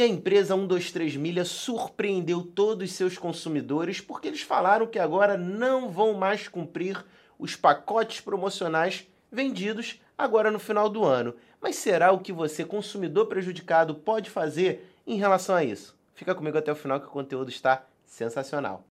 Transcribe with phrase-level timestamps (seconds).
[0.00, 5.36] E a empresa 123 Milha surpreendeu todos os seus consumidores porque eles falaram que agora
[5.36, 7.04] não vão mais cumprir
[7.36, 11.34] os pacotes promocionais vendidos agora no final do ano.
[11.60, 15.98] Mas será o que você, consumidor prejudicado, pode fazer em relação a isso?
[16.14, 18.84] Fica comigo até o final que o conteúdo está sensacional.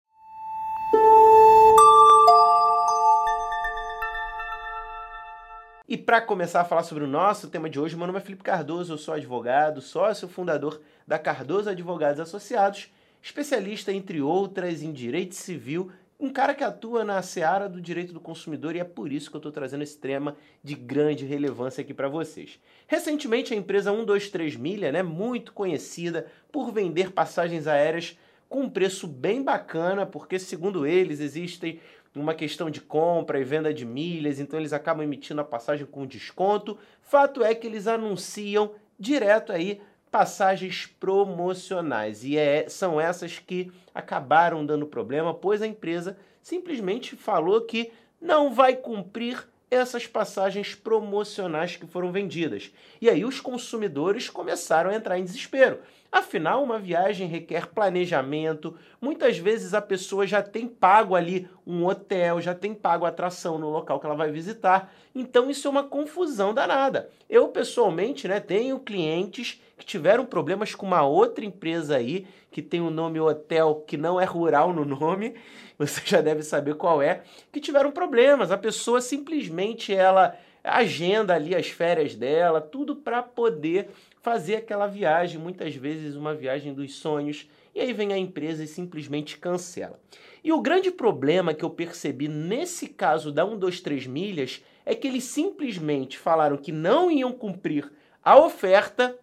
[5.87, 8.43] E para começar a falar sobre o nosso tema de hoje, meu nome é Felipe
[8.43, 12.91] Cardoso, eu sou advogado, sócio fundador da Cardoso Advogados Associados,
[13.23, 18.21] especialista, entre outras, em direito civil, um cara que atua na seara do direito do
[18.21, 21.93] consumidor e é por isso que eu estou trazendo esse tema de grande relevância aqui
[21.93, 22.59] para vocês.
[22.87, 29.07] Recentemente, a empresa 123 Milha, né, muito conhecida por vender passagens aéreas com um preço
[29.07, 31.79] bem bacana, porque, segundo eles, existem
[32.15, 36.07] uma questão de compra e venda de milhas, então eles acabam emitindo a passagem com
[36.07, 36.79] desconto.
[37.01, 44.65] Fato é que eles anunciam direto aí passagens promocionais e é, são essas que acabaram
[44.65, 51.87] dando problema, pois a empresa simplesmente falou que não vai cumprir essas passagens promocionais que
[51.87, 52.71] foram vendidas.
[53.01, 55.81] E aí os consumidores começaram a entrar em desespero.
[56.15, 58.77] Afinal, uma viagem requer planejamento.
[59.01, 63.69] Muitas vezes a pessoa já tem pago ali um hotel, já tem pago atração no
[63.69, 64.95] local que ela vai visitar.
[65.13, 67.11] Então isso é uma confusão danada.
[67.29, 72.81] Eu pessoalmente, né, tenho clientes que tiveram problemas com uma outra empresa aí que tem
[72.81, 75.35] o um nome hotel que não é rural no nome.
[75.77, 78.53] Você já deve saber qual é, que tiveram problemas.
[78.53, 83.91] A pessoa simplesmente ela agenda ali as férias dela, tudo para poder
[84.23, 88.67] fazer aquela viagem, muitas vezes uma viagem dos sonhos, e aí vem a empresa e
[88.67, 90.01] simplesmente cancela.
[90.43, 95.25] E o grande problema que eu percebi nesse caso da 123 milhas é que eles
[95.25, 97.93] simplesmente falaram que não iam cumprir
[98.23, 99.19] a oferta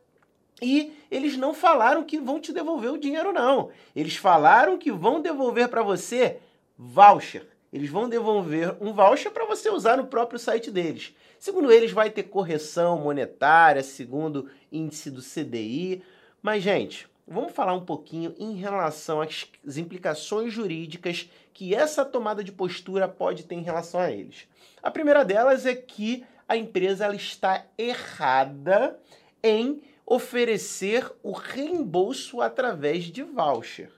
[0.61, 3.69] e eles não falaram que vão te devolver o dinheiro não.
[3.95, 6.37] Eles falaram que vão devolver para você
[6.77, 7.47] voucher.
[7.73, 11.15] Eles vão devolver um voucher para você usar no próprio site deles.
[11.41, 16.03] Segundo eles, vai ter correção monetária, segundo índice do CDI.
[16.39, 22.51] Mas, gente, vamos falar um pouquinho em relação às implicações jurídicas que essa tomada de
[22.51, 24.47] postura pode ter em relação a eles.
[24.83, 28.99] A primeira delas é que a empresa ela está errada
[29.41, 33.91] em oferecer o reembolso através de voucher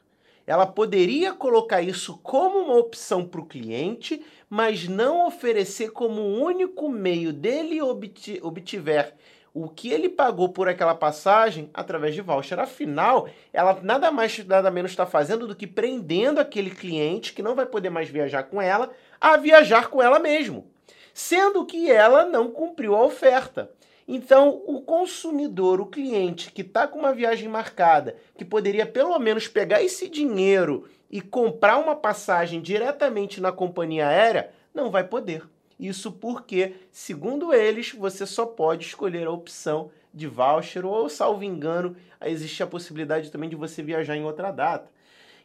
[0.45, 6.89] ela poderia colocar isso como uma opção para o cliente, mas não oferecer como único
[6.89, 9.15] meio dele obtiver
[9.53, 12.59] o que ele pagou por aquela passagem através de voucher.
[12.59, 17.55] Afinal, ela nada mais nada menos está fazendo do que prendendo aquele cliente que não
[17.55, 20.67] vai poder mais viajar com ela a viajar com ela mesmo,
[21.13, 23.71] sendo que ela não cumpriu a oferta.
[24.07, 29.47] Então, o consumidor, o cliente que está com uma viagem marcada, que poderia pelo menos
[29.47, 35.43] pegar esse dinheiro e comprar uma passagem diretamente na companhia aérea, não vai poder.
[35.79, 41.95] Isso porque, segundo eles, você só pode escolher a opção de voucher ou, salvo engano,
[42.23, 44.89] existe a possibilidade também de você viajar em outra data.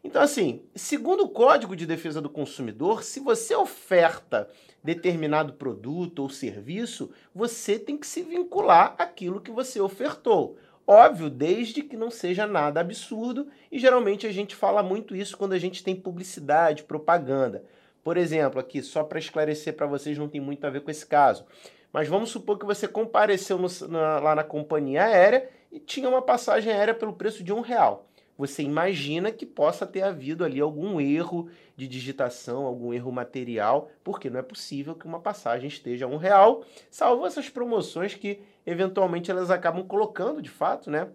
[0.03, 4.49] Então, assim, segundo o Código de Defesa do Consumidor, se você oferta
[4.83, 10.57] determinado produto ou serviço, você tem que se vincular àquilo que você ofertou.
[10.87, 15.53] Óbvio, desde que não seja nada absurdo, e geralmente a gente fala muito isso quando
[15.53, 17.65] a gente tem publicidade, propaganda.
[18.03, 21.05] Por exemplo, aqui, só para esclarecer para vocês, não tem muito a ver com esse
[21.05, 21.45] caso.
[21.93, 26.23] Mas vamos supor que você compareceu no, na, lá na companhia aérea e tinha uma
[26.23, 28.08] passagem aérea pelo preço de um real
[28.39, 34.31] você imagina que possa ter havido ali algum erro de digitação, algum erro material, porque
[34.31, 39.29] não é possível que uma passagem esteja a um real, salvo essas promoções que eventualmente
[39.29, 41.09] elas acabam colocando de fato, né?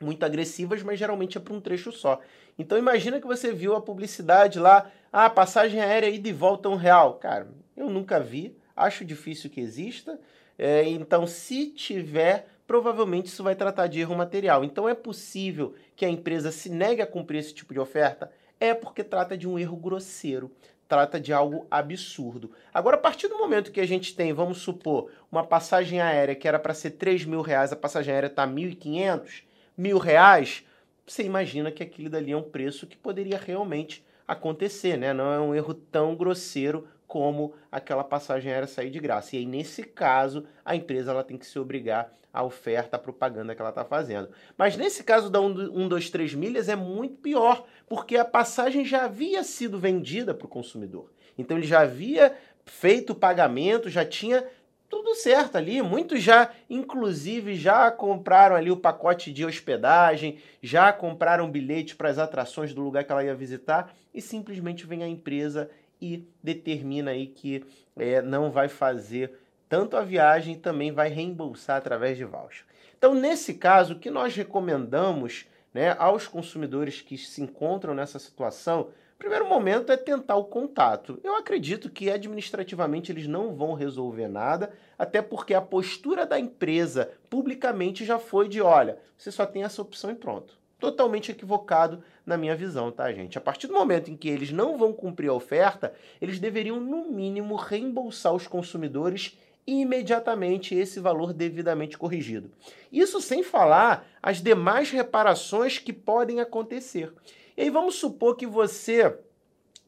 [0.00, 2.20] Muito agressivas, mas geralmente é para um trecho só.
[2.58, 6.76] Então imagina que você viu a publicidade lá, ah, passagem aérea ida e volta um
[6.76, 7.14] real.
[7.14, 7.46] Cara,
[7.76, 10.18] eu nunca vi, acho difícil que exista.
[10.58, 14.62] É, então, se tiver, provavelmente isso vai tratar de erro material.
[14.62, 18.30] Então é possível que a empresa se negue a cumprir esse tipo de oferta?
[18.60, 20.52] É porque trata de um erro grosseiro,
[20.86, 22.52] trata de algo absurdo.
[22.72, 26.46] Agora, a partir do momento que a gente tem, vamos supor, uma passagem aérea que
[26.46, 29.44] era para ser 3 mil reais, a passagem aérea está 1.500,
[29.74, 30.62] mil reais,
[31.06, 35.14] você imagina que aquilo dali é um preço que poderia realmente acontecer, né?
[35.14, 39.34] Não é um erro tão grosseiro como aquela passagem aérea sair de graça.
[39.34, 43.54] E aí, nesse caso, a empresa ela tem que se obrigar à oferta, à propaganda
[43.54, 44.28] que ela está fazendo.
[44.56, 49.06] Mas nesse caso da 1, 2, 3 milhas é muito pior, porque a passagem já
[49.06, 51.10] havia sido vendida para o consumidor.
[51.36, 54.46] Então ele já havia feito o pagamento, já tinha
[54.88, 55.80] tudo certo ali.
[55.80, 62.18] Muitos já, inclusive, já compraram ali o pacote de hospedagem, já compraram bilhete para as
[62.18, 67.26] atrações do lugar que ela ia visitar e simplesmente vem a empresa e determina aí
[67.26, 67.64] que
[67.96, 69.32] é, não vai fazer
[69.68, 72.64] tanto a viagem também vai reembolsar através de voucher.
[72.96, 78.88] Então, nesse caso, o que nós recomendamos né, aos consumidores que se encontram nessa situação
[79.18, 81.20] primeiro momento é tentar o contato.
[81.24, 87.10] Eu acredito que administrativamente eles não vão resolver nada, até porque a postura da empresa
[87.28, 90.56] publicamente já foi de: olha, você só tem essa opção e pronto.
[90.78, 93.36] Totalmente equivocado na minha visão, tá, gente?
[93.36, 97.10] A partir do momento em que eles não vão cumprir a oferta, eles deveriam, no
[97.10, 99.36] mínimo, reembolsar os consumidores
[99.66, 102.50] imediatamente esse valor devidamente corrigido.
[102.90, 107.12] Isso sem falar as demais reparações que podem acontecer.
[107.56, 109.18] E aí vamos supor que você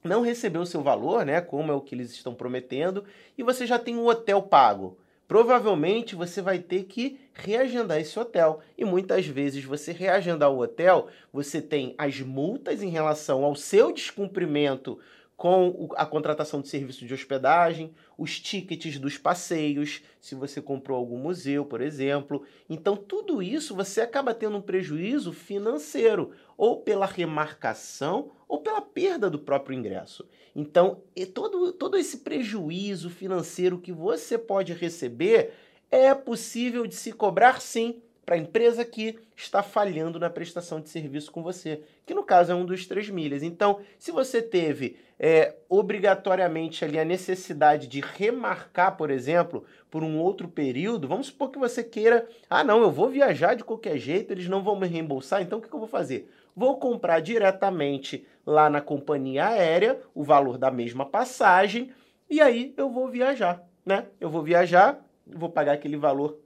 [0.05, 3.05] não recebeu o seu valor, né, como é o que eles estão prometendo,
[3.39, 4.99] e você já tem um hotel pago.
[5.31, 8.59] Provavelmente você vai ter que reagendar esse hotel.
[8.77, 13.93] E muitas vezes você reagendar o hotel, você tem as multas em relação ao seu
[13.93, 14.99] descumprimento
[15.41, 21.17] com a contratação de serviço de hospedagem, os tickets dos passeios, se você comprou algum
[21.17, 22.45] museu, por exemplo.
[22.69, 29.31] Então, tudo isso você acaba tendo um prejuízo financeiro, ou pela remarcação, ou pela perda
[29.31, 30.29] do próprio ingresso.
[30.55, 31.01] Então,
[31.33, 35.55] todo, todo esse prejuízo financeiro que você pode receber
[35.91, 40.89] é possível de se cobrar sim para a empresa que está falhando na prestação de
[40.89, 43.43] serviço com você, que no caso é um dos três milhas.
[43.43, 50.17] Então, se você teve é, obrigatoriamente ali a necessidade de remarcar, por exemplo, por um
[50.17, 54.33] outro período, vamos supor que você queira, ah, não, eu vou viajar de qualquer jeito,
[54.33, 56.31] eles não vão me reembolsar, então o que, que eu vou fazer?
[56.55, 61.91] Vou comprar diretamente lá na companhia aérea o valor da mesma passagem
[62.31, 64.07] e aí eu vou viajar, né?
[64.21, 66.39] Eu vou viajar, vou pagar aquele valor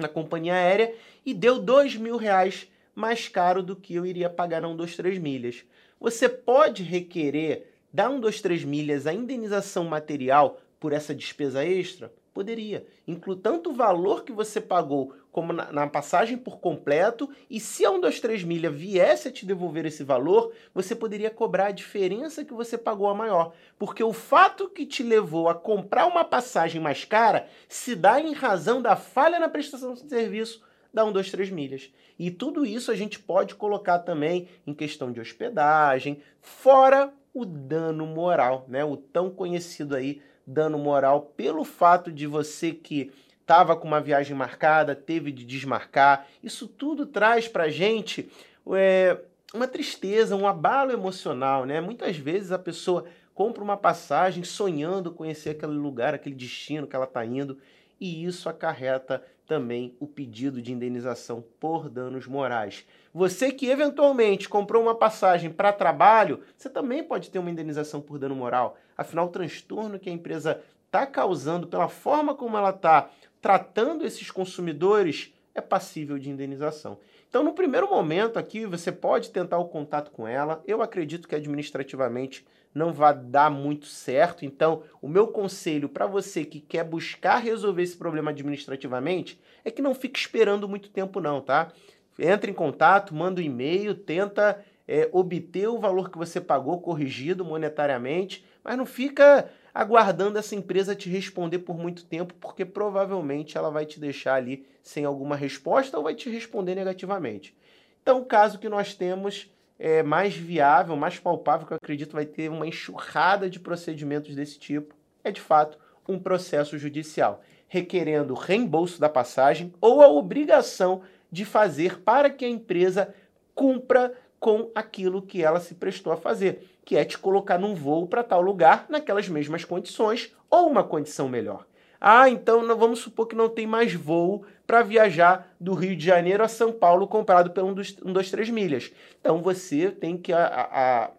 [0.00, 0.94] na companhia aérea
[1.24, 5.64] e deu dois mil reais mais caro do que eu iria pagar na 123 milhas.
[6.00, 12.12] Você pode requerer da 123 milhas a indenização material por essa despesa extra?
[12.32, 12.86] Poderia.
[13.06, 17.84] Inclui tanto o valor que você pagou como na, na, passagem por completo, e se
[17.84, 22.52] a 123 milha viesse a te devolver esse valor, você poderia cobrar a diferença que
[22.52, 23.52] você pagou a maior.
[23.78, 28.32] Porque o fato que te levou a comprar uma passagem mais cara se dá em
[28.32, 30.62] razão da falha na prestação de serviço
[30.92, 31.92] da 123 milhas.
[32.18, 38.06] E tudo isso a gente pode colocar também em questão de hospedagem, fora o dano
[38.06, 38.84] moral, né?
[38.84, 44.36] O tão conhecido aí dano moral pelo fato de você que estava com uma viagem
[44.36, 46.26] marcada, teve de desmarcar.
[46.42, 48.30] Isso tudo traz para gente
[48.72, 49.18] é,
[49.52, 51.80] uma tristeza, um abalo emocional, né?
[51.80, 57.06] Muitas vezes a pessoa compra uma passagem sonhando conhecer aquele lugar, aquele destino que ela
[57.06, 57.58] está indo,
[58.00, 62.86] e isso acarreta também o pedido de indenização por danos morais.
[63.12, 68.16] Você que eventualmente comprou uma passagem para trabalho, você também pode ter uma indenização por
[68.16, 68.78] dano moral.
[68.96, 73.10] Afinal, o transtorno que a empresa está causando, pela forma como ela está
[73.42, 76.98] tratando esses consumidores, é passível de indenização.
[77.28, 80.62] Então, no primeiro momento aqui, você pode tentar o contato com ela.
[80.66, 84.44] Eu acredito que administrativamente não vai dar muito certo.
[84.44, 89.82] Então, o meu conselho para você que quer buscar resolver esse problema administrativamente é que
[89.82, 91.72] não fique esperando muito tempo, não, tá?
[92.18, 97.44] Entre em contato, manda um e-mail, tenta é, obter o valor que você pagou corrigido
[97.44, 103.70] monetariamente, mas não fica aguardando essa empresa te responder por muito tempo, porque provavelmente ela
[103.70, 107.56] vai te deixar ali sem alguma resposta ou vai te responder negativamente.
[108.02, 112.26] Então, o caso que nós temos é mais viável, mais palpável, que eu acredito vai
[112.26, 119.00] ter uma enxurrada de procedimentos desse tipo, é de fato um processo judicial, requerendo reembolso
[119.00, 123.14] da passagem ou a obrigação de fazer para que a empresa
[123.54, 128.08] cumpra com aquilo que ela se prestou a fazer, que é te colocar num voo
[128.08, 131.66] para tal lugar naquelas mesmas condições ou uma condição melhor.
[132.00, 136.42] Ah, então vamos supor que não tem mais voo para viajar do Rio de Janeiro
[136.42, 138.90] a São Paulo comprado pelo um dos, um dos três milhas.
[139.20, 141.10] Então você tem que a, a,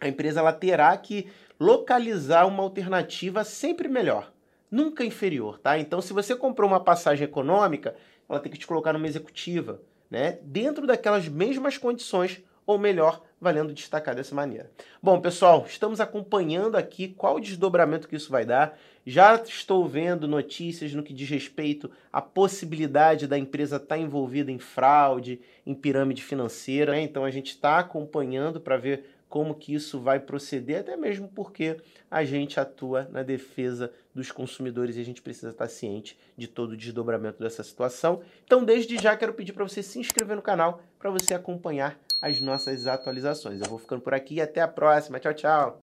[0.00, 1.28] a empresa ela terá que
[1.60, 4.32] localizar uma alternativa sempre melhor,
[4.70, 5.78] nunca inferior, tá?
[5.78, 7.94] Então se você comprou uma passagem econômica,
[8.26, 10.38] ela tem que te colocar numa executiva, né?
[10.42, 14.70] Dentro daquelas mesmas condições, ou melhor, valendo destacar dessa maneira.
[15.02, 18.76] Bom, pessoal, estamos acompanhando aqui qual o desdobramento que isso vai dar.
[19.04, 24.58] Já estou vendo notícias no que diz respeito à possibilidade da empresa estar envolvida em
[24.58, 26.92] fraude, em pirâmide financeira.
[26.92, 27.02] Né?
[27.02, 31.76] Então a gente está acompanhando para ver como que isso vai proceder, até mesmo porque
[32.10, 36.72] a gente atua na defesa dos consumidores e a gente precisa estar ciente de todo
[36.72, 38.22] o desdobramento dessa situação.
[38.44, 42.40] Então, desde já quero pedir para você se inscrever no canal para você acompanhar as
[42.40, 43.60] nossas atualizações.
[43.60, 45.18] Eu vou ficando por aqui e até a próxima.
[45.18, 45.74] Tchau, tchau.